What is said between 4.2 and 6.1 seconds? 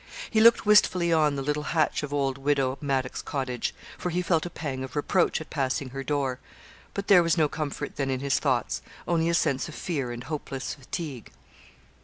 felt a pang of reproach at passing her